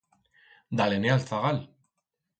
Da-le-ne 0.77 1.09
a'l 1.13 1.23
zagal. 1.29 1.59